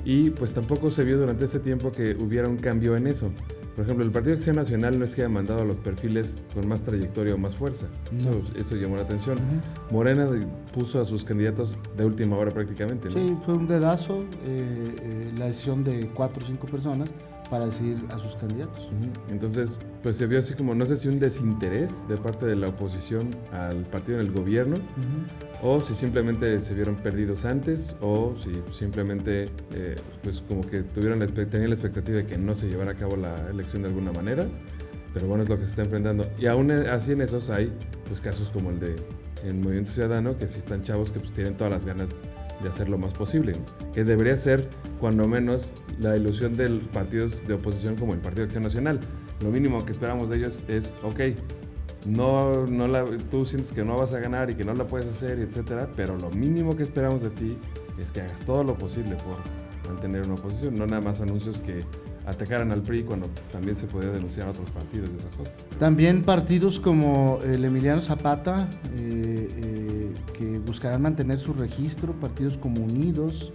y 0.05 0.29
pues 0.29 0.53
tampoco 0.53 0.91
se 0.91 1.03
vio 1.03 1.17
durante 1.17 1.45
este 1.45 1.59
tiempo 1.59 1.91
que 1.91 2.15
hubiera 2.19 2.47
un 2.47 2.57
cambio 2.57 2.95
en 2.95 3.07
eso. 3.07 3.31
Por 3.75 3.85
ejemplo, 3.85 4.05
el 4.05 4.11
Partido 4.11 4.35
Acción 4.35 4.55
Nacional 4.55 4.99
no 4.99 5.03
es 5.03 5.15
que 5.15 5.21
haya 5.21 5.29
mandado 5.29 5.61
a 5.61 5.65
los 5.65 5.79
perfiles 5.79 6.37
con 6.53 6.67
más 6.67 6.81
trayectoria 6.81 7.33
o 7.33 7.39
más 7.39 7.55
fuerza. 7.55 7.87
Eso, 8.55 8.75
llamó 8.75 8.97
la 8.97 9.01
atención. 9.01 9.39
Morena 9.89 10.29
puso 10.71 11.01
a 11.01 11.05
sus 11.05 11.23
candidatos 11.23 11.75
de 11.97 12.05
última 12.05 12.37
hora 12.37 12.51
prácticamente. 12.51 13.09
Sí, 13.09 13.35
fue 13.43 13.55
un 13.55 13.67
dedazo 13.67 14.25
eh, 14.45 14.95
eh, 15.01 15.31
la 15.35 15.45
decisión 15.45 15.83
de 15.83 16.07
cuatro 16.13 16.43
o 16.43 16.45
cinco 16.45 16.67
personas 16.67 17.11
para 17.49 17.65
decidir 17.65 17.97
a 18.09 18.19
sus 18.19 18.35
candidatos. 18.35 18.89
Entonces, 19.29 19.79
pues 20.01 20.17
se 20.17 20.27
vio 20.27 20.39
así 20.39 20.53
como, 20.53 20.75
no 20.75 20.85
sé 20.85 20.97
si 20.97 21.07
un 21.07 21.19
desinterés 21.19 22.07
de 22.07 22.17
parte 22.17 22.45
de 22.45 22.55
la 22.55 22.69
oposición 22.69 23.29
al 23.51 23.85
partido 23.85 24.19
en 24.19 24.25
el 24.25 24.31
gobierno, 24.31 24.77
o 25.61 25.79
si 25.79 25.93
simplemente 25.93 26.61
se 26.61 26.73
vieron 26.73 26.95
perdidos 26.95 27.45
antes, 27.45 27.95
o 28.01 28.35
si 28.41 28.51
simplemente, 28.77 29.49
eh, 29.73 29.95
pues 30.23 30.41
como 30.41 30.61
que 30.61 30.83
tuvieron 30.83 31.19
la, 31.19 31.27
tenían 31.27 31.69
la 31.69 31.75
expectativa 31.75 32.17
de 32.17 32.25
que 32.25 32.37
no 32.37 32.55
se 32.55 32.67
llevara 32.67 32.91
a 32.91 32.95
cabo 32.95 33.15
la 33.15 33.35
elección 33.49 33.83
de 33.83 33.89
alguna 33.89 34.11
manera, 34.11 34.47
pero 35.13 35.27
bueno, 35.27 35.43
es 35.43 35.49
lo 35.49 35.57
que 35.57 35.65
se 35.65 35.71
está 35.71 35.83
enfrentando. 35.83 36.25
Y 36.39 36.47
aún 36.47 36.71
así 36.71 37.11
en 37.11 37.21
esos 37.21 37.49
hay, 37.49 37.71
pues 38.07 38.19
casos 38.19 38.49
como 38.49 38.71
el 38.71 38.79
de 38.79 38.95
el 39.43 39.55
Movimiento 39.55 39.91
Ciudadano, 39.91 40.37
que 40.37 40.47
sí 40.47 40.59
están 40.59 40.83
chavos 40.83 41.11
que 41.11 41.19
pues 41.19 41.33
tienen 41.33 41.55
todas 41.55 41.71
las 41.71 41.85
ganas 41.85 42.19
de 42.61 42.69
hacer 42.69 42.89
lo 42.89 42.97
más 42.97 43.13
posible, 43.13 43.53
que 43.93 44.03
debería 44.03 44.37
ser 44.37 44.69
cuando 44.99 45.27
menos 45.27 45.73
la 45.99 46.15
ilusión 46.15 46.55
de 46.55 46.69
partidos 46.91 47.45
de 47.47 47.53
oposición 47.53 47.95
como 47.95 48.13
el 48.13 48.19
Partido 48.19 48.41
de 48.41 48.45
Acción 48.45 48.63
Nacional. 48.63 48.99
Lo 49.41 49.49
mínimo 49.49 49.85
que 49.85 49.91
esperamos 49.91 50.29
de 50.29 50.37
ellos 50.37 50.63
es, 50.67 50.93
ok, 51.03 51.19
no, 52.05 52.65
no 52.67 52.87
la, 52.87 53.05
tú 53.29 53.45
sientes 53.45 53.71
que 53.71 53.83
no 53.83 53.97
vas 53.97 54.13
a 54.13 54.19
ganar 54.19 54.49
y 54.49 54.55
que 54.55 54.63
no 54.63 54.73
la 54.73 54.85
puedes 54.85 55.07
hacer, 55.07 55.39
etcétera, 55.39 55.89
pero 55.95 56.17
lo 56.17 56.29
mínimo 56.31 56.75
que 56.75 56.83
esperamos 56.83 57.21
de 57.21 57.29
ti 57.29 57.57
es 58.01 58.11
que 58.11 58.21
hagas 58.21 58.39
todo 58.45 58.63
lo 58.63 58.77
posible 58.77 59.15
por 59.15 59.37
mantener 59.91 60.25
una 60.25 60.35
oposición, 60.35 60.77
no 60.77 60.85
nada 60.85 61.01
más 61.01 61.21
anuncios 61.21 61.61
que 61.61 61.81
atacaran 62.25 62.71
al 62.71 62.81
PRI 62.81 63.03
cuando 63.03 63.27
también 63.51 63.75
se 63.75 63.85
podía 63.85 64.09
denunciar 64.09 64.47
a 64.47 64.51
otros 64.51 64.69
partidos 64.71 65.09
y 65.09 65.15
otras 65.15 65.35
cosas. 65.35 65.53
También 65.77 66.23
partidos 66.23 66.79
como 66.79 67.39
el 67.43 67.65
Emiliano 67.65 68.01
Zapata, 68.01 68.69
eh, 68.95 69.49
eh, 69.55 70.13
que 70.37 70.59
buscarán 70.59 71.01
mantener 71.01 71.39
su 71.39 71.53
registro, 71.53 72.13
partidos 72.13 72.57
como 72.57 72.83
Unidos, 72.83 73.51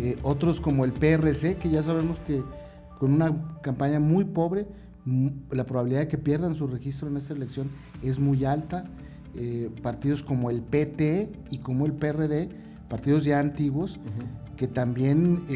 eh, 0.00 0.16
otros 0.22 0.60
como 0.60 0.84
el 0.84 0.92
PRC, 0.92 1.56
que 1.56 1.70
ya 1.70 1.82
sabemos 1.82 2.18
que 2.26 2.42
con 2.98 3.12
una 3.12 3.60
campaña 3.62 4.00
muy 4.00 4.24
pobre, 4.24 4.66
la 5.50 5.64
probabilidad 5.64 6.00
de 6.00 6.08
que 6.08 6.18
pierdan 6.18 6.54
su 6.54 6.66
registro 6.66 7.08
en 7.08 7.16
esta 7.16 7.32
elección 7.32 7.70
es 8.02 8.18
muy 8.18 8.44
alta. 8.44 8.84
partidos 9.82 10.24
como 10.24 10.50
el 10.50 10.62
PT 10.62 11.30
y 11.50 11.58
como 11.58 11.86
el 11.86 11.92
PRD, 11.92 12.48
partidos 12.88 13.24
ya 13.24 13.38
antiguos, 13.38 14.00
que 14.58 14.66
también 14.66 15.44
eh, 15.48 15.54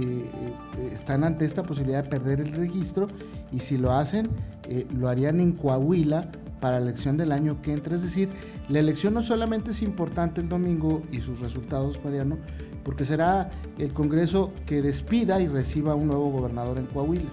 eh, 0.78 0.90
están 0.92 1.24
ante 1.24 1.44
esta 1.44 1.64
posibilidad 1.64 2.04
de 2.04 2.08
perder 2.08 2.40
el 2.40 2.52
registro 2.52 3.08
y 3.50 3.58
si 3.58 3.76
lo 3.76 3.92
hacen, 3.92 4.28
eh, 4.68 4.86
lo 4.96 5.08
harían 5.08 5.40
en 5.40 5.52
Coahuila 5.52 6.30
para 6.60 6.78
la 6.78 6.86
elección 6.86 7.16
del 7.16 7.32
año 7.32 7.60
que 7.60 7.72
entra. 7.72 7.96
Es 7.96 8.02
decir, 8.02 8.28
la 8.68 8.78
elección 8.78 9.12
no 9.12 9.20
solamente 9.20 9.72
es 9.72 9.82
importante 9.82 10.40
el 10.40 10.48
domingo 10.48 11.02
y 11.10 11.20
sus 11.20 11.40
resultados, 11.40 11.98
Mariano, 12.04 12.38
porque 12.84 13.04
será 13.04 13.50
el 13.76 13.92
Congreso 13.92 14.52
que 14.66 14.80
despida 14.82 15.40
y 15.42 15.48
reciba 15.48 15.96
un 15.96 16.06
nuevo 16.06 16.30
gobernador 16.30 16.78
en 16.78 16.86
Coahuila, 16.86 17.28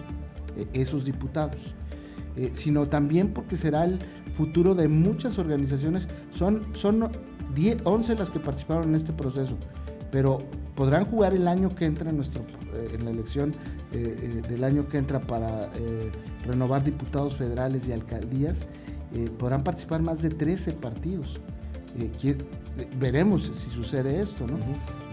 esos 0.74 1.06
diputados, 1.06 1.76
sino 2.52 2.88
también 2.88 3.32
porque 3.32 3.56
será 3.56 3.86
el 3.86 4.00
futuro 4.34 4.74
de 4.74 4.88
muchas 4.88 5.38
organizaciones. 5.38 6.10
Son, 6.32 6.64
son 6.74 7.10
10, 7.56 7.78
11 7.84 8.16
las 8.16 8.30
que 8.30 8.40
participaron 8.40 8.90
en 8.90 8.96
este 8.96 9.14
proceso, 9.14 9.56
pero 10.12 10.40
podrán 10.80 11.04
jugar 11.04 11.34
el 11.34 11.46
año 11.50 11.68
que 11.76 11.84
entra 11.84 12.10
en, 12.10 12.16
nuestro, 12.16 12.42
eh, 12.74 12.96
en 12.98 13.04
la 13.04 13.12
elección 13.12 13.52
eh, 13.92 14.16
eh, 14.22 14.42
del 14.48 14.64
año 14.64 14.88
que 14.88 14.98
entra 14.98 15.20
para 15.20 15.70
renovar 16.48 16.86
diputados 16.86 17.36
federales 17.36 17.86
y 17.90 17.92
alcaldías 17.92 18.66
podrán 19.38 19.62
participar 19.62 20.02
más 20.02 20.22
de 20.22 20.30
13 20.30 20.72
partidos. 20.72 21.42
Que- 22.22 22.38
veremos 22.98 23.52
si 23.54 23.70
sucede 23.72 24.22
esto, 24.22 24.48
¿no? 24.48 24.58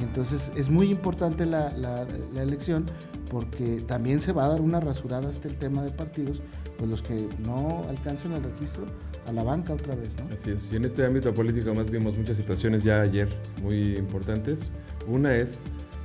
Entonces 0.00 0.52
es 0.54 0.70
muy 0.70 0.88
importante 0.92 1.44
la, 1.46 1.70
la- 1.76 2.06
la 2.32 2.42
elección 2.42 2.84
porque 3.28 3.80
también 3.88 4.20
se 4.20 4.30
va 4.30 4.44
a 4.44 4.48
dar 4.50 4.60
una 4.60 4.78
rasurada 4.78 5.28
hasta 5.28 5.48
el 5.48 5.56
tema 5.56 5.82
de 5.82 5.90
partidos, 5.90 6.40
pues 6.78 6.88
los 6.88 7.02
que 7.02 7.26
no 7.44 7.82
alcancen 7.88 8.34
el 8.34 8.44
registro 8.44 8.84
a 9.26 9.32
la 9.32 9.42
banca 9.42 9.72
otra 9.72 9.96
vez, 9.96 10.10
¿no? 10.20 10.32
Así 10.32 10.50
es. 10.50 10.68
Y 10.72 10.76
en 10.76 10.84
este 10.84 11.04
ámbito 11.04 11.34
político 11.34 11.74
más 11.74 11.90
vimos 11.90 12.16
muchas 12.16 12.36
situaciones 12.36 12.84
ya 12.84 13.00
ayer 13.00 13.28
muy 13.64 13.96
importantes. 13.96 14.70
Una 15.06 15.36
es 15.36 15.62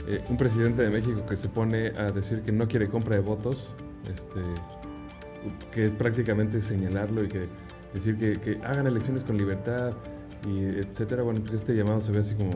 eh, 0.07 0.23
un 0.29 0.37
presidente 0.37 0.81
de 0.81 0.89
México 0.89 1.25
que 1.27 1.37
se 1.37 1.49
pone 1.49 1.87
a 1.97 2.11
decir 2.11 2.41
que 2.41 2.51
no 2.51 2.67
quiere 2.67 2.87
compra 2.87 3.15
de 3.15 3.21
votos, 3.21 3.75
este, 4.11 4.41
que 5.71 5.85
es 5.85 5.93
prácticamente 5.93 6.61
señalarlo 6.61 7.23
y 7.23 7.27
que 7.27 7.47
decir 7.93 8.17
que, 8.17 8.59
hagan 8.63 8.87
elecciones 8.87 9.23
con 9.23 9.37
libertad 9.37 9.93
y 10.47 10.63
etcétera. 10.63 11.23
Bueno, 11.23 11.41
pues 11.41 11.53
este 11.53 11.75
llamado 11.75 12.01
se 12.01 12.11
ve 12.11 12.19
así 12.19 12.33
como, 12.35 12.51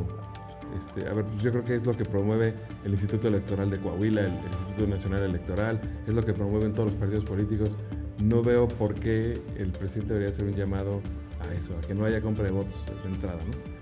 este, 0.78 1.08
a 1.08 1.14
ver, 1.14 1.26
pues 1.26 1.42
yo 1.42 1.52
creo 1.52 1.64
que 1.64 1.76
es 1.76 1.86
lo 1.86 1.96
que 1.96 2.06
promueve 2.06 2.54
el 2.84 2.92
Instituto 2.92 3.28
Electoral 3.28 3.70
de 3.70 3.80
Coahuila, 3.80 4.22
el, 4.22 4.28
el 4.28 4.52
Instituto 4.52 4.88
Nacional 4.88 5.24
Electoral, 5.24 5.80
es 6.08 6.14
lo 6.14 6.24
que 6.24 6.34
promueven 6.34 6.74
todos 6.74 6.92
los 6.92 7.00
partidos 7.00 7.26
políticos. 7.26 7.70
No 8.24 8.42
veo 8.42 8.68
por 8.68 8.94
qué 8.96 9.42
el 9.58 9.72
presidente 9.72 10.14
debería 10.14 10.34
hacer 10.34 10.46
un 10.46 10.56
llamado 10.56 11.02
a 11.48 11.54
eso, 11.54 11.78
a 11.78 11.82
que 11.82 11.94
no 11.94 12.06
haya 12.06 12.22
compra 12.22 12.46
de 12.46 12.52
votos 12.52 12.76
de 13.04 13.10
entrada, 13.10 13.40
¿no? 13.44 13.75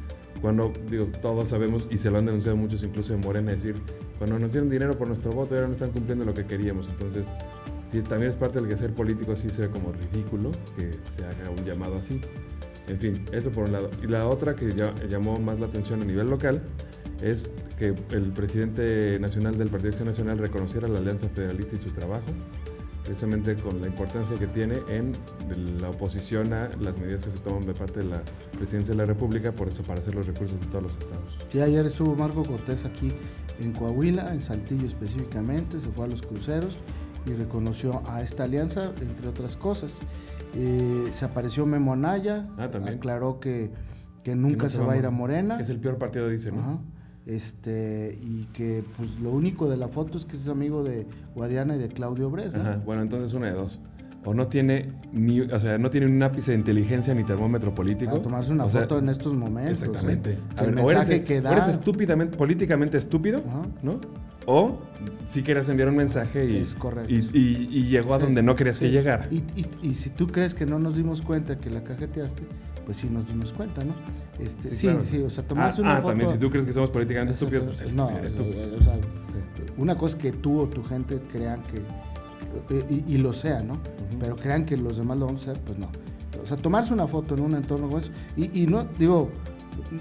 Cuando, 0.43 0.73
digo, 0.91 1.07
todos 1.21 1.47
sabemos, 1.47 1.87
y 1.89 1.97
se 1.97 2.11
lo 2.11 2.17
han 2.19 2.25
denunciado 2.25 2.57
muchos, 2.57 2.83
incluso 2.83 3.13
en 3.13 3.21
Morena, 3.21 3.53
decir, 3.53 3.75
cuando 4.17 4.37
nos 4.37 4.51
dieron 4.51 4.69
dinero 4.69 4.91
por 4.97 5.07
nuestro 5.07 5.31
voto, 5.31 5.55
ahora 5.55 5.67
no 5.67 5.73
están 5.73 5.91
cumpliendo 5.91 6.25
lo 6.25 6.33
que 6.33 6.45
queríamos. 6.45 6.89
Entonces, 6.89 7.27
sí, 7.89 8.01
también 8.01 8.29
es 8.29 8.35
parte 8.35 8.59
del 8.59 8.67
que 8.67 8.75
ser 8.75 8.91
político 8.93 9.37
sí 9.37 9.49
se 9.49 9.61
ve 9.63 9.69
como 9.69 9.93
ridículo 9.93 10.51
que 10.77 10.91
se 11.09 11.23
haga 11.23 11.49
un 11.49 11.63
llamado 11.65 11.95
así. 11.95 12.19
En 12.89 12.99
fin, 12.99 13.23
eso 13.31 13.51
por 13.51 13.63
un 13.63 13.71
lado. 13.71 13.89
Y 14.03 14.07
la 14.07 14.27
otra 14.27 14.53
que 14.53 14.73
ya- 14.73 14.93
llamó 15.07 15.39
más 15.39 15.61
la 15.61 15.67
atención 15.67 16.01
a 16.01 16.05
nivel 16.05 16.29
local 16.29 16.61
es 17.21 17.49
que 17.79 17.95
el 18.11 18.33
presidente 18.33 19.17
nacional 19.21 19.57
del 19.57 19.69
Partido 19.69 19.91
Acción 19.91 20.09
Nacional 20.09 20.39
reconociera 20.39 20.89
la 20.89 20.99
Alianza 20.99 21.29
Federalista 21.29 21.77
y 21.77 21.79
su 21.79 21.91
trabajo, 21.91 22.25
precisamente 23.03 23.55
con 23.55 23.81
la 23.81 23.87
importancia 23.87 24.37
que 24.37 24.47
tiene 24.47 24.75
en 24.89 25.13
la 25.79 25.89
oposición 25.89 26.53
a 26.53 26.69
las 26.79 26.97
medidas 26.97 27.23
que 27.23 27.31
se 27.31 27.39
toman 27.39 27.65
de 27.65 27.73
parte 27.73 27.99
de 27.99 28.05
la 28.05 28.21
presidencia 28.57 28.93
de 28.93 28.97
la 28.99 29.05
República, 29.05 29.51
por 29.51 29.67
hacer 29.67 30.15
los 30.15 30.25
recursos 30.25 30.59
de 30.59 30.65
todos 30.67 30.83
los 30.83 30.97
estados. 30.97 31.37
Sí, 31.49 31.61
ayer 31.61 31.85
estuvo 31.85 32.15
Marco 32.15 32.43
Cortés 32.43 32.85
aquí 32.85 33.09
en 33.59 33.73
Coahuila, 33.73 34.33
en 34.33 34.41
Saltillo 34.41 34.87
específicamente, 34.87 35.79
se 35.79 35.89
fue 35.89 36.05
a 36.05 36.07
los 36.07 36.21
cruceros 36.21 36.77
y 37.25 37.33
reconoció 37.33 38.01
a 38.07 38.21
esta 38.21 38.43
alianza, 38.43 38.91
entre 39.01 39.27
otras 39.27 39.55
cosas. 39.55 39.99
Eh, 40.55 41.09
se 41.11 41.25
apareció 41.25 41.65
Memo 41.65 41.93
Anaya, 41.93 42.47
Ah, 42.57 42.69
aclaró 42.87 43.39
que, 43.39 43.71
que 44.23 44.35
nunca 44.35 44.63
no 44.65 44.69
se 44.69 44.79
va 44.79 44.93
a 44.93 44.97
ir 44.97 45.05
a 45.05 45.07
a 45.07 45.11
Morena. 45.11 45.59
Es 45.59 45.69
el 45.69 45.79
peor 45.79 45.97
partido, 45.97 46.29
dice, 46.29 46.51
¿no? 46.51 46.59
Ajá. 46.61 46.79
Este, 47.25 48.17
y 48.21 48.45
que 48.53 48.83
pues 48.97 49.17
lo 49.21 49.31
único 49.31 49.69
de 49.69 49.77
la 49.77 49.87
foto 49.87 50.17
es 50.17 50.25
que 50.25 50.35
es 50.35 50.47
amigo 50.47 50.83
de 50.83 51.07
Guadiana 51.35 51.75
y 51.75 51.79
de 51.79 51.87
Claudio 51.87 52.29
Bres, 52.29 52.53
¿no? 52.53 52.61
Ajá, 52.61 52.79
bueno, 52.85 53.01
entonces 53.01 53.33
una 53.33 53.47
de 53.47 53.53
dos. 53.53 53.79
O 54.25 54.33
no 54.33 54.47
tiene 54.47 54.89
ni, 55.11 55.41
o 55.41 55.59
sea, 55.59 55.77
no 55.77 55.89
tiene 55.89 56.07
un 56.07 56.21
ápice 56.23 56.51
de 56.51 56.57
inteligencia 56.57 57.13
ni 57.13 57.25
termómetro 57.25 57.75
político. 57.75 58.11
Para 58.11 58.23
tomarse 58.23 58.51
una 58.53 58.65
O 58.65 58.69
sea, 58.69 58.81
foto 58.81 58.99
en 58.99 59.09
estos 59.09 59.33
momentos. 59.35 59.81
Exactamente. 59.83 60.31
¿eh? 60.33 60.37
A 60.55 60.63
ver, 60.63 60.75
o 60.79 60.91
eres, 60.91 60.99
mensaje 61.07 61.23
que 61.25 61.39
o 61.39 61.41
da. 61.41 61.51
eres 61.51 61.67
estúpidamente, 61.67 62.37
políticamente 62.37 62.97
estúpido, 62.97 63.39
Ajá. 63.45 63.61
¿no? 63.81 63.99
O 64.45 64.79
si 65.27 65.43
quieres 65.43 65.67
enviar 65.69 65.89
un 65.89 65.97
mensaje 65.97 66.45
y, 66.49 66.57
Es 66.57 66.75
correcto. 66.75 67.13
y, 67.13 67.17
y- 67.33 67.67
y 67.71 67.83
llegó 67.87 68.13
a 68.13 68.19
Sí, 68.19 68.25
donde 68.25 68.43
no 68.43 68.55
querías 68.55 68.79
que 68.79 68.85
sí. 68.87 68.91
llegara. 68.93 69.27
Y, 69.29 69.37
y- 69.57 69.67
y 69.81 69.95
si 69.95 70.09
tú 70.09 70.27
crees 70.27 70.53
que 70.53 70.65
no 70.65 70.79
nos 70.79 70.95
dimos 70.95 71.21
cuenta 71.21 71.57
que 71.57 71.69
la 71.69 71.83
cajeteaste, 71.83 72.43
pues 72.85 72.97
sí 72.97 73.07
nos 73.09 73.27
dimos 73.27 73.53
cuenta, 73.53 73.83
¿no? 73.83 73.93
Este, 74.39 74.69
Sí, 74.69 74.75
sí, 74.75 74.87
claro. 74.87 75.03
sí, 75.03 75.21
o 75.21 75.29
sea, 75.29 75.43
Ah, 75.43 75.47
tomarse 75.47 75.81
una 75.81 75.93
ah, 75.93 75.95
foto. 75.97 76.07
también, 76.09 76.29
si 76.31 76.37
tú 76.37 76.49
crees 76.49 76.65
que 76.65 76.73
somos 76.73 76.89
políticamente 76.89 77.33
estúpidos, 77.33 77.63
pues 77.63 77.81
eres 77.81 77.95
no, 77.95 78.09
eh, 78.09 78.75
o 78.77 78.81
sea, 78.83 78.95
Sí. 78.95 79.73
una 79.77 79.95
cosa 79.97 80.17
es 80.17 80.21
que 80.21 80.31
tú 80.31 80.59
o 80.59 80.67
tu 80.67 80.83
gente 80.83 81.19
crean 81.31 81.61
que, 81.63 82.75
eh, 82.75 82.85
y, 83.07 83.15
y 83.15 83.17
lo 83.17 83.33
sea, 83.33 83.61
¿no? 83.61 83.77
Pero 84.19 84.35
crean 84.35 84.65
que 84.65 84.77
los 84.77 84.97
demás 84.97 85.17
lo 85.17 85.25
vamos 85.27 85.47
a 85.47 85.51
hacer, 85.51 85.63
pues 85.63 85.77
no. 85.79 85.87
O 86.41 86.45
sea, 86.45 86.57
tomarse 86.57 86.93
una 86.93 87.07
foto 87.07 87.35
en 87.35 87.41
un 87.41 87.53
entorno 87.55 87.87
como 87.87 87.99
eso, 87.99 88.11
y, 88.35 88.63
y 88.63 88.67
no, 88.67 88.85
digo, 88.99 89.29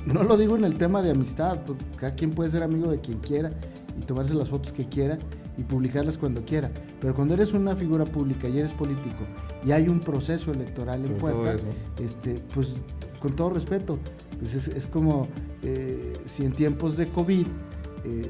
no 0.06 0.22
lo 0.24 0.36
digo 0.36 0.56
en 0.56 0.64
el 0.64 0.74
tema 0.74 1.02
de 1.02 1.10
amistad, 1.12 1.60
pues, 1.64 1.78
cada 1.96 2.14
quien 2.14 2.30
puede 2.30 2.50
ser 2.50 2.62
amigo 2.62 2.90
de 2.90 3.00
quien 3.00 3.18
quiera 3.18 3.50
y 4.00 4.04
tomarse 4.04 4.34
las 4.34 4.48
fotos 4.48 4.72
que 4.72 4.86
quiera 4.86 5.18
y 5.56 5.62
publicarlas 5.64 6.18
cuando 6.18 6.44
quiera. 6.44 6.70
Pero 7.00 7.14
cuando 7.14 7.34
eres 7.34 7.52
una 7.52 7.76
figura 7.76 8.04
pública 8.04 8.48
y 8.48 8.58
eres 8.58 8.72
político 8.72 9.26
y 9.64 9.72
hay 9.72 9.88
un 9.88 10.00
proceso 10.00 10.50
electoral 10.50 11.00
en 11.00 11.18
Sobre 11.18 11.34
puerta, 11.34 11.62
este, 12.00 12.40
pues 12.54 12.74
con 13.20 13.36
todo 13.36 13.50
respeto, 13.50 13.98
pues 14.38 14.54
es, 14.54 14.68
es 14.68 14.86
como 14.86 15.28
eh, 15.62 16.12
si 16.24 16.44
en 16.44 16.52
tiempos 16.52 16.96
de 16.96 17.06
COVID 17.06 17.46
eh, 18.04 18.22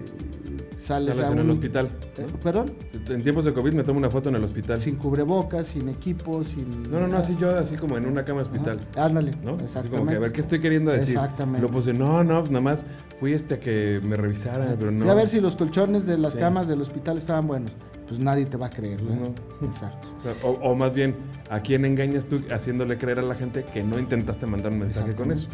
sales, 0.76 1.14
Sales 1.16 1.30
a 1.30 1.32
en 1.32 1.38
el 1.38 1.50
hospital. 1.50 1.88
eh. 2.18 2.26
Perdón, 2.42 2.72
En 3.08 3.22
tiempos 3.22 3.44
de 3.44 3.52
COVID 3.52 3.72
me 3.74 3.82
tomo 3.84 3.98
una 3.98 4.10
foto 4.10 4.28
en 4.28 4.36
el 4.36 4.44
hospital. 4.44 4.80
sin 4.80 4.96
cubrebocas, 4.96 5.68
sin 5.68 5.88
equipo, 5.88 6.42
sin. 6.44 6.82
No, 6.90 7.00
no, 7.00 7.08
no, 7.08 7.16
así 7.18 7.36
yo, 7.40 7.56
así 7.58 7.76
como 7.76 7.96
en 7.96 8.06
una 8.06 8.24
cama 8.24 8.42
hospital. 8.42 8.80
Ajá, 8.94 9.06
Ándale, 9.06 9.32
¿no? 9.42 9.54
Así 9.54 9.64
exactamente. 9.64 9.98
como 9.98 10.10
que 10.10 10.16
a 10.16 10.20
ver 10.20 10.32
qué 10.32 10.40
estoy 10.40 10.60
queriendo 10.60 10.90
decir. 10.92 11.14
Exactamente. 11.16 11.60
Lo 11.62 11.70
puse, 11.70 11.92
no, 11.92 12.24
no, 12.24 12.40
pues 12.40 12.50
nada 12.50 12.62
más 12.62 12.86
fui 13.18 13.32
este 13.32 13.54
a 13.54 13.60
que 13.60 14.00
me 14.02 14.16
revisara, 14.16 14.74
pero 14.78 14.90
no. 14.90 15.06
Y 15.06 15.08
a 15.08 15.14
ver 15.14 15.28
si 15.28 15.40
los 15.40 15.56
colchones 15.56 16.06
de 16.06 16.18
las 16.18 16.32
Sí. 16.34 16.38
camas 16.38 16.68
del 16.68 16.80
hospital 16.80 17.18
estaban 17.18 17.46
buenos. 17.46 17.72
Pues 18.08 18.20
nadie 18.20 18.44
te 18.44 18.56
va 18.58 18.66
a 18.66 18.70
creer, 18.70 19.00
Pues 19.00 19.14
¿no? 19.14 19.32
no. 19.60 19.66
Exacto. 19.66 20.08
O- 20.42 20.58
o 20.70 20.74
más 20.76 20.92
bien, 20.92 21.14
¿a 21.50 21.60
quién 21.60 21.84
engañas 21.84 22.26
tú 22.26 22.42
haciéndole 22.50 22.98
creer 22.98 23.20
a 23.20 23.22
la 23.22 23.34
gente 23.34 23.64
que 23.72 23.82
no 23.82 23.98
intentaste 23.98 24.44
mandar 24.46 24.72
un 24.72 24.80
mensaje 24.80 25.14
con 25.14 25.30
eso? 25.32 25.48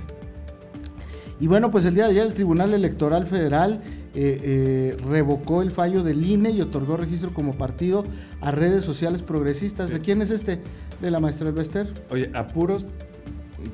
Y 1.41 1.47
bueno, 1.47 1.71
pues 1.71 1.85
el 1.85 1.95
día 1.95 2.05
de 2.05 2.11
ayer 2.11 2.27
el 2.27 2.35
Tribunal 2.35 2.75
Electoral 2.75 3.25
Federal 3.27 3.81
eh, 4.15 4.41
eh, 4.43 4.97
revocó 5.05 5.63
el 5.63 5.71
fallo 5.71 6.03
del 6.03 6.25
INE 6.25 6.51
y 6.51 6.61
otorgó 6.61 6.97
registro 6.97 7.33
como 7.33 7.57
partido 7.57 8.05
a 8.41 8.51
redes 8.51 8.85
sociales 8.85 9.23
progresistas. 9.23 9.91
¿De 9.91 10.01
quién 10.01 10.21
es 10.21 10.31
este? 10.31 10.61
De 11.01 11.11
la 11.11 11.21
maestra 11.21 11.49
Elvester. 11.49 11.93
Oye, 12.11 12.31
a 12.35 12.49
puros 12.49 12.85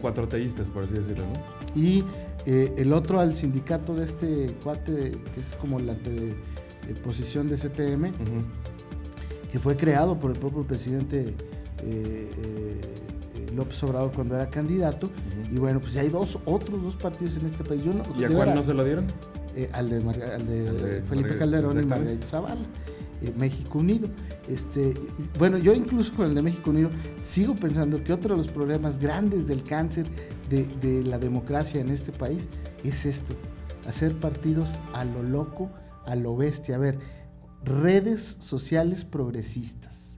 cuatroteístas, 0.01 0.69
por 0.69 0.85
así 0.85 0.95
decirlo, 0.95 1.25
¿no? 1.25 1.81
Y 1.81 2.05
eh, 2.47 2.75
el 2.77 2.93
otro 2.93 3.21
al 3.21 3.35
sindicato 3.35 3.95
de 3.95 4.05
este 4.05 4.47
cuate, 4.63 5.13
que 5.35 5.41
es 5.41 5.55
como 5.59 5.79
la 5.79 5.93
eh, 5.93 6.35
posición 7.03 7.49
de 7.49 7.57
CTM, 7.57 8.09
Ujú. 8.09 8.43
que 9.51 9.59
fue 9.59 9.77
creado 9.77 10.19
por 10.19 10.31
el 10.31 10.39
propio 10.39 10.63
presidente 10.65 11.35
López 13.55 13.83
Obrador 13.85 14.13
cuando 14.13 14.35
era 14.37 14.49
candidato. 14.51 15.11
Y 15.53 15.59
bueno, 15.59 15.81
pues 15.81 15.97
hay 15.97 16.09
dos, 16.09 16.39
otros 16.45 16.83
dos 16.83 16.97
partidos 16.97 17.37
en 17.37 17.47
este 17.47 17.65
país. 17.65 17.83
Yo 17.83 17.93
no, 17.93 18.03
¿Y 18.19 18.25
a 18.25 18.29
cuál 18.29 18.55
no 18.55 18.63
se 18.63 18.75
lo 18.75 18.85
dieron? 18.85 19.07
eh, 19.57 19.71
al 19.73 19.89
de, 19.89 19.97
al 19.99 20.47
de 20.47 20.69
Al 20.69 20.77
de 20.79 21.03
Felipe 21.09 21.37
Calderón 21.39 21.83
y. 21.83 21.87
Margarita 21.87 22.27
Zavala. 22.27 22.67
eh, 23.23 23.33
México 23.39 23.79
Unido. 23.79 24.09
Este, 24.49 24.95
bueno, 25.39 25.59
yo 25.59 25.73
incluso 25.75 26.15
con 26.15 26.27
el 26.27 26.35
de 26.35 26.43
México 26.43 26.71
Unido 26.71 26.91
sigo 27.19 27.55
pensando 27.55 28.03
que 28.03 28.13
otro 28.13 28.35
de 28.35 28.39
los 28.39 28.49
problemas 28.49 28.99
grandes 28.99 29.47
del 29.47 29.63
cáncer 29.63 30.07
de, 30.51 30.67
de 30.83 31.03
la 31.05 31.19
democracia 31.19 31.81
en 31.81 31.89
este 31.89 32.13
país 32.13 32.49
es 32.83 33.07
esto, 33.07 33.35
hacer 33.89 34.15
partidos 34.19 34.71
a 34.93 35.05
lo 35.05 35.23
loco, 35.23 35.71
a 36.05 36.15
lo 36.17 36.37
bestia. 36.37 36.75
A 36.77 36.79
ver, 36.79 36.99
redes 37.65 38.37
sociales 38.41 39.05
progresistas. 39.05 40.14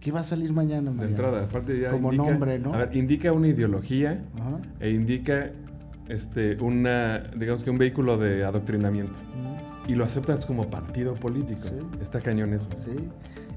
¿Qué 0.00 0.10
va 0.12 0.20
a 0.20 0.24
salir 0.24 0.52
mañana, 0.52 0.90
De 0.90 0.96
Mariano? 0.96 1.10
entrada, 1.10 1.44
aparte 1.44 1.78
ya 1.78 1.90
Como 1.90 2.12
indica, 2.12 2.30
nombre, 2.30 2.58
¿no? 2.58 2.72
A 2.74 2.78
ver, 2.78 2.96
indica 2.96 3.32
una 3.32 3.48
ideología 3.48 4.22
Ajá. 4.38 4.58
e 4.80 4.90
indica 4.90 5.50
este 6.08 6.56
una, 6.62 7.18
digamos 7.36 7.62
que 7.62 7.70
un 7.70 7.78
vehículo 7.78 8.16
de 8.18 8.44
adoctrinamiento. 8.44 9.14
Y 9.86 9.94
lo 9.94 10.04
aceptas 10.04 10.46
como 10.46 10.70
partido 10.70 11.14
político. 11.14 11.62
Sí. 11.64 11.74
Está 12.00 12.20
cañón 12.20 12.54
eso. 12.54 12.68
¿sí? 12.84 13.08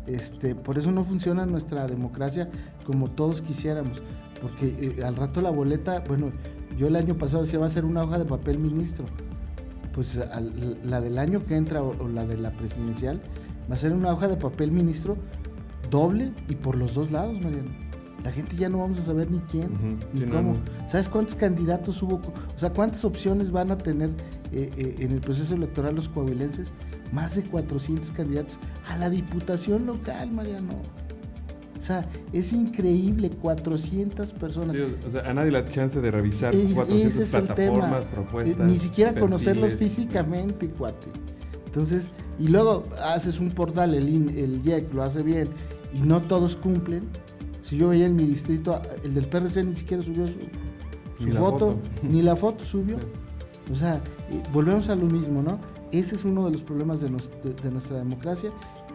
Este, 0.07 0.53
por 0.55 0.77
eso 0.77 0.91
no 0.91 1.03
funciona 1.03 1.45
nuestra 1.45 1.85
democracia 1.87 2.49
como 2.85 3.09
todos 3.11 3.41
quisiéramos, 3.41 4.01
porque 4.41 4.95
eh, 4.99 5.03
al 5.05 5.15
rato 5.15 5.39
la 5.41 5.49
boleta, 5.49 6.03
bueno, 6.07 6.31
yo 6.77 6.87
el 6.87 6.95
año 6.97 7.15
pasado 7.15 7.43
decía 7.43 7.59
va 7.59 7.67
a 7.67 7.69
ser 7.69 7.85
una 7.85 8.01
hoja 8.03 8.17
de 8.19 8.25
papel 8.25 8.59
ministro, 8.59 9.05
pues 9.93 10.17
al- 10.17 10.77
la 10.83 10.99
del 10.99 11.17
año 11.19 11.45
que 11.45 11.55
entra 11.55 11.81
o, 11.83 11.95
o 12.03 12.07
la 12.09 12.25
de 12.25 12.35
la 12.37 12.51
presidencial 12.51 13.21
va 13.71 13.75
a 13.75 13.79
ser 13.79 13.93
una 13.93 14.11
hoja 14.11 14.27
de 14.27 14.35
papel 14.35 14.71
ministro 14.71 15.15
doble 15.93 16.31
y 16.49 16.55
por 16.55 16.75
los 16.75 16.95
dos 16.95 17.11
lados, 17.11 17.39
Mariano. 17.41 17.69
La 18.23 18.31
gente 18.31 18.55
ya 18.55 18.67
no 18.69 18.79
vamos 18.79 18.97
a 18.99 19.01
saber 19.01 19.29
ni 19.29 19.39
quién, 19.51 19.99
ni 20.13 20.21
Sí, 20.21 20.27
cómo. 20.27 20.53
no. 20.53 20.89
¿Sabes 20.89 21.07
cuántos 21.09 21.35
candidatos 21.35 22.01
hubo? 22.01 22.15
O 22.15 22.59
sea, 22.59 22.71
¿cuántas 22.71 23.03
opciones 23.05 23.51
van 23.51 23.69
a 23.71 23.77
tener 23.77 24.09
eh, 24.51 24.69
eh, 24.77 24.95
en 24.99 25.11
el 25.11 25.19
proceso 25.19 25.53
electoral 25.55 25.93
los 25.95 26.07
coahuilenses? 26.09 26.71
Más 27.11 27.35
de 27.35 27.43
400 27.43 28.09
candidatos 28.11 28.57
a 28.87 28.97
la 28.97 29.09
diputación 29.09 29.85
local, 29.85 30.31
Mariano. 30.31 30.69
O 31.79 31.85
sea, 31.85 32.07
es 32.31 32.53
increíble, 32.53 33.29
400 33.29 34.31
personas. 34.33 34.77
O 35.05 35.11
sea, 35.11 35.29
a 35.29 35.33
nadie 35.33 35.51
la 35.51 35.65
chance 35.65 35.99
de 35.99 36.09
revisar 36.09 36.55
Es- 36.55 36.73
400 36.73 37.13
ese 37.13 37.23
es 37.23 37.33
el 37.33 37.43
plataformas, 37.43 37.89
tema. 38.05 38.11
propuestas. 38.11 38.59
Eh, 38.67 38.71
Ni 38.71 38.77
siquiera 38.77 39.13
conocerlos 39.13 39.73
físicamente, 39.73 40.69
cuate. 40.69 41.07
Entonces, 41.65 42.11
y 42.39 42.47
luego 42.47 42.85
haces 43.03 43.39
un 43.41 43.49
portal, 43.49 43.95
el, 43.95 44.07
IN- 44.07 44.29
el 44.37 44.61
IEC 44.65 44.93
lo 44.93 45.03
hace 45.03 45.23
bien, 45.23 45.49
y 45.93 45.99
no 46.01 46.21
todos 46.21 46.55
cumplen. 46.55 47.03
Si 47.63 47.77
yo 47.77 47.89
veía 47.89 48.05
en 48.05 48.15
mi 48.15 48.23
distrito, 48.23 48.81
el 49.03 49.13
del 49.13 49.27
PRC 49.27 49.63
ni 49.63 49.73
siquiera 49.73 50.03
subió 50.03 50.27
su, 50.27 50.33
su 51.19 51.31
foto, 51.31 51.77
ni 52.01 52.21
la 52.21 52.35
foto 52.35 52.63
subió. 52.63 52.97
O 53.71 53.75
sea, 53.75 54.01
volvemos 54.51 54.89
a 54.89 54.95
lo 54.95 55.05
mismo, 55.05 55.41
¿no? 55.41 55.59
Ese 55.91 56.15
es 56.15 56.25
uno 56.25 56.45
de 56.45 56.51
los 56.51 56.63
problemas 56.63 57.01
de, 57.01 57.09
nuestra 57.09 57.97
democracia 57.97 58.49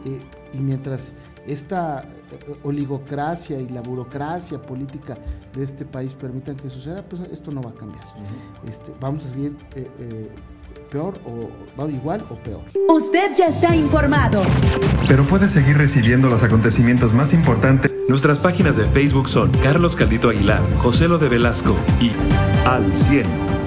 eh, 0.04 0.20
y 0.52 0.58
mientras 0.58 1.14
esta 1.46 2.02
eh, 2.02 2.56
oligocracia 2.64 3.60
y 3.60 3.68
la 3.68 3.80
burocracia 3.80 4.60
política 4.60 5.16
de 5.54 5.62
este 5.62 5.84
país 5.84 6.14
permitan 6.14 6.56
que 6.56 6.68
suceda, 6.68 7.02
pues 7.02 7.22
esto 7.30 7.52
no 7.52 7.62
va 7.62 7.70
a 7.70 7.74
cambiar. 7.74 8.04
este, 8.68 8.92
vamos 9.00 9.24
a 9.26 9.30
seguir 9.30 9.56
eh, 9.76 10.28
peor 10.90 11.14
o 11.24 11.88
igual 11.88 12.24
o 12.30 12.34
peor. 12.36 12.62
Usted 12.88 13.34
ya 13.36 13.46
está 13.46 13.74
informado. 13.76 14.42
Pero 15.06 15.24
puede 15.24 15.48
seguir 15.48 15.76
recibiendo 15.76 16.28
los 16.28 16.42
acontecimientos 16.42 17.12
más 17.12 17.32
importantes. 17.32 17.94
Nuestras 18.08 18.38
páginas 18.38 18.76
de 18.76 18.86
Facebook 18.86 19.28
son 19.28 19.50
Carlos 19.62 19.96
Caldito 19.96 20.30
Aguilar, 20.30 20.62
José 20.76 21.08
Lo 21.08 21.18
de 21.18 21.28
Velasco 21.28 21.76
y 22.00 22.10
Al 22.64 22.96
100. 22.96 23.57